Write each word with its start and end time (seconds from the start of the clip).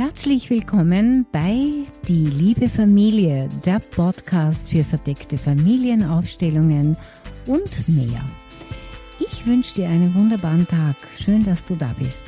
Herzlich 0.00 0.48
willkommen 0.48 1.26
bei 1.30 1.84
Die 2.08 2.24
liebe 2.24 2.70
Familie, 2.70 3.50
der 3.66 3.80
Podcast 3.80 4.70
für 4.70 4.82
verdeckte 4.82 5.36
Familienaufstellungen 5.36 6.96
und 7.46 7.86
mehr. 7.86 8.26
Ich 9.18 9.46
wünsche 9.46 9.74
dir 9.74 9.90
einen 9.90 10.14
wunderbaren 10.14 10.66
Tag. 10.66 10.96
Schön, 11.18 11.44
dass 11.44 11.66
du 11.66 11.76
da 11.76 11.94
bist. 11.98 12.24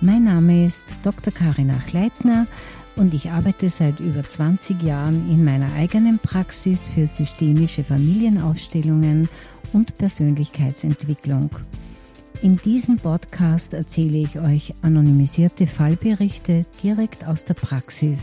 Mein 0.00 0.24
Name 0.24 0.66
ist 0.66 0.82
Dr. 1.04 1.32
Karina 1.32 1.78
Kleitner 1.86 2.48
und 2.96 3.14
ich 3.14 3.30
arbeite 3.30 3.70
seit 3.70 4.00
über 4.00 4.24
20 4.24 4.82
Jahren 4.82 5.30
in 5.30 5.44
meiner 5.44 5.72
eigenen 5.74 6.18
Praxis 6.18 6.88
für 6.88 7.06
systemische 7.06 7.84
Familienaufstellungen 7.84 9.28
und 9.72 9.96
Persönlichkeitsentwicklung. 9.98 11.50
In 12.40 12.56
diesem 12.56 12.98
Podcast 12.98 13.74
erzähle 13.74 14.18
ich 14.18 14.38
euch 14.38 14.72
anonymisierte 14.82 15.66
Fallberichte 15.66 16.64
direkt 16.84 17.26
aus 17.26 17.44
der 17.44 17.54
Praxis. 17.54 18.20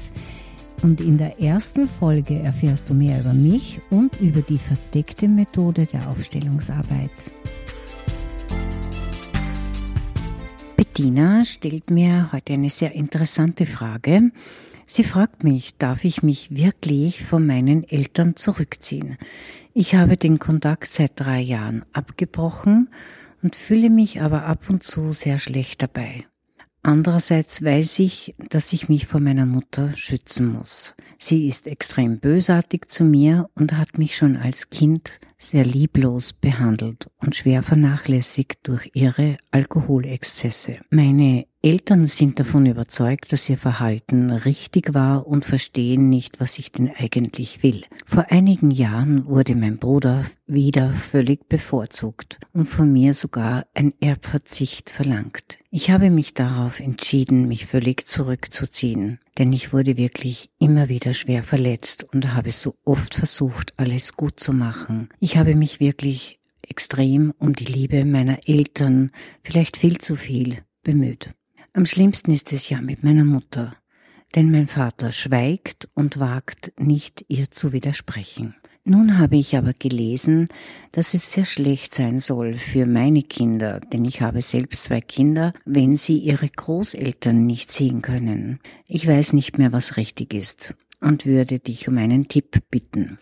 Und 0.81 1.01
in 1.01 1.17
der 1.17 1.41
ersten 1.41 1.85
Folge 1.85 2.39
erfährst 2.39 2.89
du 2.89 2.93
mehr 2.93 3.19
über 3.19 3.33
mich 3.33 3.81
und 3.89 4.17
über 4.21 4.41
die 4.41 4.57
verdeckte 4.57 5.27
Methode 5.27 5.85
der 5.85 6.09
Aufstellungsarbeit. 6.09 7.11
Bettina 10.77 11.43
stellt 11.43 11.89
mir 11.89 12.31
heute 12.31 12.53
eine 12.53 12.69
sehr 12.69 12.93
interessante 12.93 13.65
Frage. 13.65 14.31
Sie 14.85 15.03
fragt 15.03 15.43
mich, 15.43 15.77
darf 15.77 16.05
ich 16.05 16.23
mich 16.23 16.55
wirklich 16.55 17.21
von 17.25 17.45
meinen 17.45 17.83
Eltern 17.83 18.37
zurückziehen? 18.37 19.17
Ich 19.73 19.95
habe 19.95 20.15
den 20.15 20.39
Kontakt 20.39 20.89
seit 20.93 21.19
drei 21.19 21.41
Jahren 21.41 21.83
abgebrochen 21.91 22.87
und 23.45 23.55
fühle 23.55 23.91
mich 23.91 24.23
aber 24.23 24.45
ab 24.45 24.71
und 24.71 24.81
zu 24.81 25.13
sehr 25.13 25.37
schlecht 25.37 25.83
dabei. 25.83 26.25
Andererseits 26.81 27.63
weiß 27.63 27.99
ich, 27.99 28.33
dass 28.49 28.73
ich 28.73 28.89
mich 28.89 29.05
vor 29.05 29.19
meiner 29.19 29.45
Mutter 29.45 29.95
schützen 29.95 30.51
muss. 30.51 30.95
Sie 31.19 31.47
ist 31.47 31.67
extrem 31.67 32.17
bösartig 32.19 32.87
zu 32.87 33.03
mir 33.03 33.47
und 33.53 33.77
hat 33.77 33.99
mich 33.99 34.15
schon 34.15 34.35
als 34.35 34.71
Kind 34.71 35.19
sehr 35.37 35.63
lieblos 35.63 36.33
behandelt 36.33 37.11
und 37.17 37.35
schwer 37.35 37.61
vernachlässigt 37.61 38.59
durch 38.63 38.89
ihre 38.95 39.37
Alkoholexzesse. 39.51 40.79
Meine 40.89 41.45
Eltern 41.65 42.05
sind 42.05 42.39
davon 42.39 42.67
überzeugt, 42.67 43.33
dass 43.33 43.49
ihr 43.49 43.57
Verhalten 43.57 44.29
richtig 44.29 44.93
war 44.93 45.25
und 45.25 45.45
verstehen 45.45 46.09
nicht, 46.09 46.39
was 46.39 46.59
ich 46.59 46.71
denn 46.71 46.91
eigentlich 46.95 47.63
will. 47.63 47.85
Vor 48.05 48.27
einigen 48.29 48.69
Jahren 48.69 49.25
wurde 49.25 49.55
mein 49.55 49.79
Bruder 49.79 50.25
wieder 50.45 50.93
völlig 50.93 51.49
bevorzugt 51.49 52.37
und 52.53 52.67
von 52.67 52.93
mir 52.93 53.15
sogar 53.15 53.65
ein 53.73 53.95
Erbverzicht 53.99 54.91
verlangt. 54.91 55.57
Ich 55.71 55.89
habe 55.89 56.11
mich 56.11 56.35
darauf 56.35 56.79
entschieden, 56.79 57.47
mich 57.47 57.65
völlig 57.65 58.07
zurückzuziehen, 58.07 59.17
denn 59.39 59.51
ich 59.51 59.73
wurde 59.73 59.97
wirklich 59.97 60.51
immer 60.59 60.87
wieder 60.87 61.15
schwer 61.15 61.41
verletzt 61.41 62.03
und 62.03 62.35
habe 62.35 62.51
so 62.51 62.75
oft 62.85 63.15
versucht, 63.15 63.73
alles 63.77 64.15
gut 64.15 64.39
zu 64.39 64.53
machen. 64.53 65.09
Ich 65.19 65.35
habe 65.35 65.55
mich 65.55 65.79
wirklich 65.79 66.39
extrem 66.61 67.33
um 67.39 67.53
die 67.53 67.65
Liebe 67.65 68.05
meiner 68.05 68.47
Eltern, 68.47 69.09
vielleicht 69.41 69.77
viel 69.77 69.97
zu 69.97 70.15
viel, 70.15 70.57
bemüht. 70.83 71.31
Am 71.75 71.85
schlimmsten 71.85 72.31
ist 72.31 72.53
es 72.53 72.69
ja 72.69 72.79
mit 72.79 73.03
meiner 73.03 73.25
Mutter, 73.25 73.75
denn 74.33 74.49
mein 74.49 74.65
Vater 74.65 75.11
schweigt 75.11 75.89
und 75.93 76.21
wagt 76.21 76.71
nicht, 76.79 77.25
ihr 77.27 77.51
zu 77.51 77.73
widersprechen. 77.73 78.55
Nun 78.85 79.17
habe 79.17 79.35
ich 79.35 79.57
aber 79.57 79.73
gelesen, 79.73 80.45
dass 80.93 81.13
es 81.13 81.33
sehr 81.33 81.43
schlecht 81.43 81.93
sein 81.93 82.19
soll 82.19 82.53
für 82.53 82.85
meine 82.85 83.23
Kinder, 83.23 83.81
denn 83.91 84.05
ich 84.05 84.21
habe 84.21 84.41
selbst 84.41 84.85
zwei 84.85 85.01
Kinder, 85.01 85.51
wenn 85.65 85.97
sie 85.97 86.17
ihre 86.17 86.47
Großeltern 86.47 87.45
nicht 87.45 87.73
sehen 87.73 88.01
können. 88.01 88.61
Ich 88.87 89.05
weiß 89.05 89.33
nicht 89.33 89.57
mehr, 89.57 89.73
was 89.73 89.97
richtig 89.97 90.33
ist 90.33 90.75
und 91.01 91.25
würde 91.25 91.59
dich 91.59 91.89
um 91.89 91.97
einen 91.97 92.29
Tipp 92.29 92.61
bitten. 92.71 93.19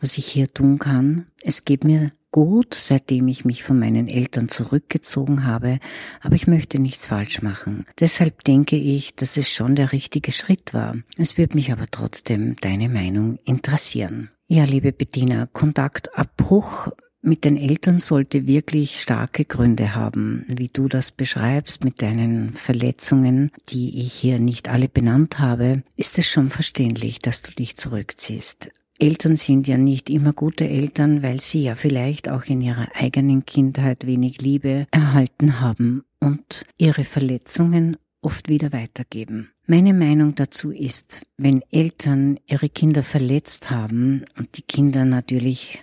Was 0.00 0.16
ich 0.16 0.24
hier 0.24 0.48
tun 0.48 0.78
kann, 0.78 1.26
es 1.42 1.66
geht 1.66 1.84
mir 1.84 2.12
gut, 2.30 2.74
seitdem 2.74 3.28
ich 3.28 3.44
mich 3.44 3.62
von 3.62 3.78
meinen 3.78 4.08
Eltern 4.08 4.48
zurückgezogen 4.48 5.44
habe, 5.44 5.78
aber 6.20 6.34
ich 6.34 6.46
möchte 6.46 6.78
nichts 6.78 7.06
falsch 7.06 7.42
machen. 7.42 7.86
Deshalb 7.98 8.44
denke 8.44 8.76
ich, 8.76 9.14
dass 9.14 9.36
es 9.36 9.50
schon 9.50 9.74
der 9.74 9.92
richtige 9.92 10.32
Schritt 10.32 10.72
war. 10.74 10.96
Es 11.16 11.38
wird 11.38 11.54
mich 11.54 11.72
aber 11.72 11.86
trotzdem 11.90 12.56
deine 12.60 12.88
Meinung 12.88 13.38
interessieren. 13.44 14.30
Ja, 14.46 14.64
liebe 14.64 14.92
Bettina, 14.92 15.46
Kontaktabbruch 15.46 16.88
mit 17.22 17.44
den 17.44 17.56
Eltern 17.56 17.98
sollte 17.98 18.46
wirklich 18.46 19.00
starke 19.00 19.44
Gründe 19.44 19.94
haben, 19.94 20.44
wie 20.48 20.68
du 20.68 20.88
das 20.88 21.12
beschreibst 21.12 21.84
mit 21.84 22.00
deinen 22.00 22.54
Verletzungen, 22.54 23.50
die 23.68 24.00
ich 24.00 24.14
hier 24.14 24.38
nicht 24.38 24.68
alle 24.68 24.88
benannt 24.88 25.38
habe, 25.38 25.82
ist 25.96 26.18
es 26.18 26.26
schon 26.28 26.50
verständlich, 26.50 27.18
dass 27.18 27.42
du 27.42 27.52
dich 27.52 27.76
zurückziehst. 27.76 28.70
Eltern 29.00 29.34
sind 29.36 29.66
ja 29.66 29.78
nicht 29.78 30.10
immer 30.10 30.34
gute 30.34 30.68
Eltern, 30.68 31.22
weil 31.22 31.40
sie 31.40 31.62
ja 31.62 31.74
vielleicht 31.74 32.28
auch 32.28 32.44
in 32.44 32.60
ihrer 32.60 32.88
eigenen 32.94 33.46
Kindheit 33.46 34.06
wenig 34.06 34.42
Liebe 34.42 34.86
erhalten 34.90 35.60
haben 35.60 36.04
und 36.20 36.66
ihre 36.76 37.04
Verletzungen 37.04 37.96
oft 38.20 38.50
wieder 38.50 38.72
weitergeben. 38.72 39.52
Meine 39.66 39.94
Meinung 39.94 40.34
dazu 40.34 40.70
ist, 40.70 41.24
wenn 41.38 41.62
Eltern 41.70 42.38
ihre 42.46 42.68
Kinder 42.68 43.02
verletzt 43.02 43.70
haben 43.70 44.26
und 44.36 44.58
die 44.58 44.62
Kinder 44.62 45.06
natürlich 45.06 45.82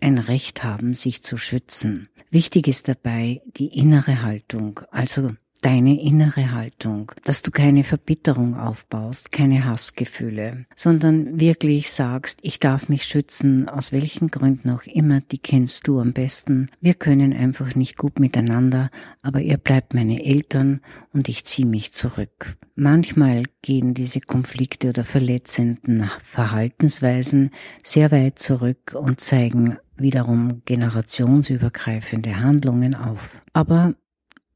ein 0.00 0.18
Recht 0.18 0.64
haben, 0.64 0.92
sich 0.92 1.22
zu 1.22 1.38
schützen. 1.38 2.08
Wichtig 2.30 2.68
ist 2.68 2.88
dabei 2.88 3.40
die 3.56 3.68
innere 3.68 4.22
Haltung, 4.22 4.80
also 4.90 5.30
deine 5.64 5.98
innere 5.98 6.52
Haltung, 6.52 7.10
dass 7.24 7.40
du 7.40 7.50
keine 7.50 7.84
Verbitterung 7.84 8.54
aufbaust, 8.54 9.32
keine 9.32 9.64
Hassgefühle, 9.64 10.66
sondern 10.76 11.40
wirklich 11.40 11.90
sagst, 11.90 12.38
ich 12.42 12.60
darf 12.60 12.90
mich 12.90 13.04
schützen, 13.04 13.68
aus 13.68 13.90
welchen 13.90 14.28
Gründen 14.28 14.68
auch 14.70 14.82
immer, 14.84 15.22
die 15.22 15.38
kennst 15.38 15.88
du 15.88 16.00
am 16.00 16.12
besten. 16.12 16.66
Wir 16.82 16.92
können 16.92 17.32
einfach 17.32 17.74
nicht 17.74 17.96
gut 17.96 18.18
miteinander, 18.20 18.90
aber 19.22 19.40
ihr 19.40 19.56
bleibt 19.56 19.94
meine 19.94 20.22
Eltern 20.24 20.80
und 21.14 21.30
ich 21.30 21.46
ziehe 21.46 21.66
mich 21.66 21.94
zurück. 21.94 22.58
Manchmal 22.74 23.44
gehen 23.62 23.94
diese 23.94 24.20
Konflikte 24.20 24.90
oder 24.90 25.04
verletzenden 25.04 26.10
Verhaltensweisen 26.22 27.50
sehr 27.82 28.10
weit 28.12 28.38
zurück 28.38 28.94
und 28.94 29.20
zeigen 29.20 29.78
wiederum 29.96 30.62
generationsübergreifende 30.66 32.40
Handlungen 32.40 32.94
auf. 32.94 33.40
Aber 33.52 33.94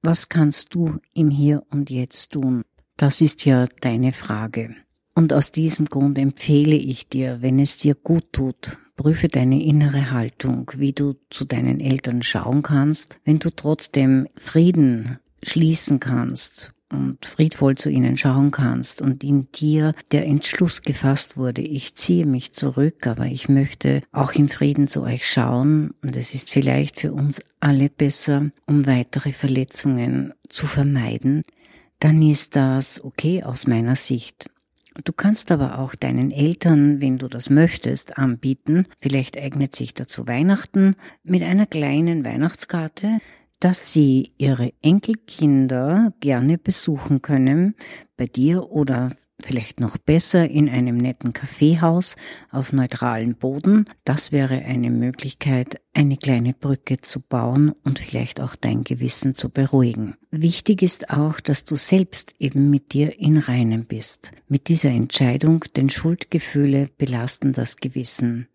was 0.02 0.28
kannst 0.28 0.74
du 0.74 0.98
im 1.14 1.30
Hier 1.30 1.62
und 1.70 1.90
Jetzt 1.90 2.32
tun? 2.32 2.62
Das 2.96 3.20
ist 3.20 3.44
ja 3.44 3.66
deine 3.80 4.12
Frage. 4.12 4.74
Und 5.14 5.32
aus 5.32 5.52
diesem 5.52 5.86
Grund 5.86 6.18
empfehle 6.18 6.76
ich 6.76 7.08
dir, 7.08 7.42
wenn 7.42 7.58
es 7.58 7.76
dir 7.76 7.94
gut 7.94 8.32
tut, 8.32 8.78
prüfe 8.96 9.28
deine 9.28 9.62
innere 9.62 10.10
Haltung, 10.10 10.70
wie 10.76 10.92
du 10.92 11.14
zu 11.30 11.44
deinen 11.44 11.80
Eltern 11.80 12.22
schauen 12.22 12.62
kannst, 12.62 13.20
wenn 13.24 13.38
du 13.38 13.50
trotzdem 13.50 14.28
Frieden 14.36 15.18
schließen 15.42 16.00
kannst 16.00 16.74
und 16.90 17.26
friedvoll 17.26 17.76
zu 17.76 17.90
ihnen 17.90 18.16
schauen 18.16 18.50
kannst 18.50 19.02
und 19.02 19.22
in 19.22 19.50
dir 19.52 19.94
der 20.12 20.26
Entschluss 20.26 20.82
gefasst 20.82 21.36
wurde, 21.36 21.62
ich 21.62 21.94
ziehe 21.94 22.26
mich 22.26 22.52
zurück, 22.52 23.06
aber 23.06 23.26
ich 23.26 23.48
möchte 23.48 24.02
auch 24.12 24.32
im 24.32 24.48
Frieden 24.48 24.88
zu 24.88 25.02
euch 25.02 25.28
schauen 25.28 25.94
und 26.02 26.16
es 26.16 26.34
ist 26.34 26.50
vielleicht 26.50 27.00
für 27.00 27.12
uns 27.12 27.40
alle 27.60 27.90
besser, 27.90 28.50
um 28.66 28.86
weitere 28.86 29.32
Verletzungen 29.32 30.32
zu 30.48 30.66
vermeiden, 30.66 31.42
dann 32.00 32.22
ist 32.22 32.56
das 32.56 33.02
okay 33.02 33.42
aus 33.42 33.66
meiner 33.66 33.96
Sicht. 33.96 34.48
Du 35.04 35.12
kannst 35.12 35.52
aber 35.52 35.78
auch 35.78 35.94
deinen 35.94 36.32
Eltern, 36.32 37.00
wenn 37.00 37.18
du 37.18 37.28
das 37.28 37.50
möchtest, 37.50 38.18
anbieten, 38.18 38.84
vielleicht 38.98 39.38
eignet 39.38 39.74
sich 39.76 39.94
dazu 39.94 40.26
Weihnachten, 40.26 40.96
mit 41.22 41.42
einer 41.42 41.66
kleinen 41.66 42.24
Weihnachtskarte 42.24 43.20
dass 43.60 43.92
sie 43.92 44.32
ihre 44.38 44.72
Enkelkinder 44.82 46.12
gerne 46.20 46.58
besuchen 46.58 47.22
können, 47.22 47.74
bei 48.16 48.26
dir 48.26 48.70
oder 48.70 49.10
vielleicht 49.40 49.78
noch 49.78 49.96
besser 49.98 50.48
in 50.48 50.68
einem 50.68 50.96
netten 50.96 51.32
Kaffeehaus 51.32 52.16
auf 52.50 52.72
neutralem 52.72 53.34
Boden. 53.34 53.86
Das 54.04 54.32
wäre 54.32 54.64
eine 54.64 54.90
Möglichkeit, 54.90 55.80
eine 55.94 56.16
kleine 56.16 56.54
Brücke 56.54 57.00
zu 57.00 57.20
bauen 57.20 57.72
und 57.84 57.98
vielleicht 57.98 58.40
auch 58.40 58.56
dein 58.56 58.84
Gewissen 58.84 59.34
zu 59.34 59.48
beruhigen. 59.48 60.16
Wichtig 60.30 60.82
ist 60.82 61.10
auch, 61.10 61.40
dass 61.40 61.64
du 61.64 61.76
selbst 61.76 62.34
eben 62.38 62.70
mit 62.70 62.92
dir 62.92 63.18
in 63.18 63.38
Reinen 63.38 63.84
bist. 63.84 64.32
Mit 64.48 64.68
dieser 64.68 64.90
Entscheidung, 64.90 65.64
denn 65.76 65.88
Schuldgefühle 65.88 66.90
belasten 66.98 67.52
das 67.52 67.76
Gewissen. 67.76 68.48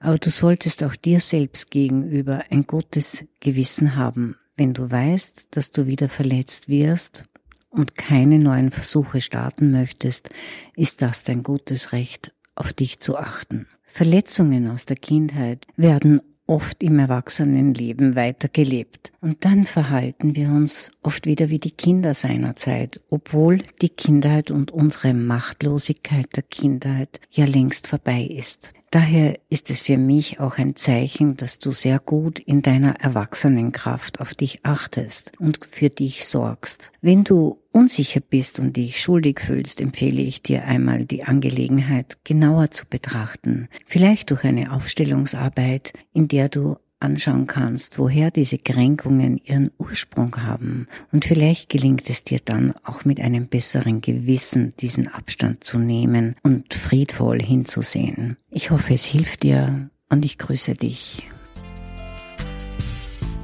Aber 0.00 0.18
du 0.18 0.30
solltest 0.30 0.82
auch 0.82 0.96
dir 0.96 1.20
selbst 1.20 1.70
gegenüber 1.70 2.42
ein 2.50 2.66
gutes 2.66 3.24
Gewissen 3.40 3.96
haben. 3.96 4.36
Wenn 4.56 4.72
du 4.72 4.90
weißt, 4.90 5.48
dass 5.50 5.70
du 5.70 5.86
wieder 5.86 6.08
verletzt 6.08 6.68
wirst 6.68 7.26
und 7.68 7.94
keine 7.94 8.38
neuen 8.38 8.70
Versuche 8.70 9.20
starten 9.20 9.70
möchtest, 9.70 10.30
ist 10.76 11.02
das 11.02 11.24
dein 11.24 11.42
gutes 11.42 11.92
Recht, 11.92 12.32
auf 12.54 12.72
dich 12.72 13.00
zu 13.00 13.18
achten. 13.18 13.66
Verletzungen 13.84 14.70
aus 14.70 14.86
der 14.86 14.96
Kindheit 14.96 15.66
werden 15.76 16.22
oft 16.46 16.82
im 16.82 16.98
Erwachsenenleben 16.98 18.16
weitergelebt. 18.16 19.12
Und 19.20 19.44
dann 19.44 19.66
verhalten 19.66 20.36
wir 20.36 20.48
uns 20.48 20.92
oft 21.02 21.26
wieder 21.26 21.50
wie 21.50 21.58
die 21.58 21.72
Kinder 21.72 22.14
seiner 22.14 22.56
Zeit, 22.56 23.00
obwohl 23.10 23.62
die 23.82 23.88
Kindheit 23.88 24.50
und 24.50 24.70
unsere 24.70 25.14
Machtlosigkeit 25.14 26.28
der 26.36 26.44
Kindheit 26.44 27.20
ja 27.30 27.44
längst 27.44 27.86
vorbei 27.86 28.22
ist. 28.22 28.72
Daher 28.90 29.38
ist 29.48 29.68
es 29.68 29.80
für 29.80 29.98
mich 29.98 30.38
auch 30.38 30.58
ein 30.58 30.76
Zeichen, 30.76 31.36
dass 31.36 31.58
du 31.58 31.72
sehr 31.72 31.98
gut 31.98 32.38
in 32.38 32.62
deiner 32.62 33.00
Erwachsenenkraft 33.00 34.20
auf 34.20 34.34
dich 34.34 34.60
achtest 34.62 35.32
und 35.38 35.58
für 35.66 35.90
dich 35.90 36.24
sorgst. 36.24 36.92
Wenn 37.02 37.24
du 37.24 37.58
unsicher 37.76 38.20
bist 38.20 38.58
und 38.58 38.76
dich 38.76 38.98
schuldig 38.98 39.40
fühlst, 39.40 39.82
empfehle 39.82 40.22
ich 40.22 40.42
dir 40.42 40.64
einmal 40.64 41.04
die 41.04 41.24
Angelegenheit 41.24 42.16
genauer 42.24 42.70
zu 42.70 42.86
betrachten. 42.86 43.68
Vielleicht 43.84 44.30
durch 44.30 44.44
eine 44.44 44.72
Aufstellungsarbeit, 44.72 45.92
in 46.14 46.26
der 46.26 46.48
du 46.48 46.76
anschauen 47.00 47.46
kannst, 47.46 47.98
woher 47.98 48.30
diese 48.30 48.56
Kränkungen 48.56 49.36
ihren 49.44 49.70
Ursprung 49.76 50.42
haben. 50.42 50.88
Und 51.12 51.26
vielleicht 51.26 51.68
gelingt 51.68 52.08
es 52.08 52.24
dir 52.24 52.40
dann 52.42 52.72
auch 52.82 53.04
mit 53.04 53.20
einem 53.20 53.46
besseren 53.46 54.00
Gewissen, 54.00 54.72
diesen 54.80 55.08
Abstand 55.08 55.62
zu 55.62 55.78
nehmen 55.78 56.34
und 56.42 56.72
friedvoll 56.72 57.42
hinzusehen. 57.42 58.38
Ich 58.50 58.70
hoffe, 58.70 58.94
es 58.94 59.04
hilft 59.04 59.42
dir 59.42 59.90
und 60.08 60.24
ich 60.24 60.38
grüße 60.38 60.72
dich. 60.72 61.28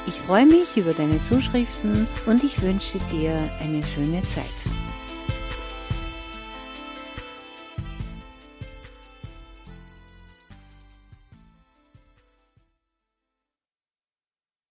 Ich 0.07 0.15
freue 0.15 0.47
mich 0.47 0.77
über 0.77 0.93
deine 0.93 1.21
Zuschriften 1.21 2.07
und 2.27 2.43
ich 2.43 2.61
wünsche 2.63 2.99
dir 3.13 3.33
eine 3.61 3.83
schöne 3.87 4.23
Zeit. 4.29 4.70